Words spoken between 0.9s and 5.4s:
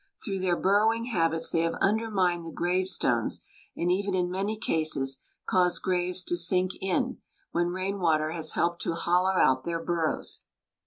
habits they have undermined the gravestones, and even in many cases